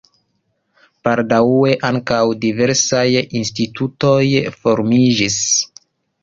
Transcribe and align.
Baldaŭe 1.07 1.75
ankaŭ 1.89 2.21
diversaj 2.45 3.03
institutoj 3.41 4.19
formiĝis. 4.65 5.39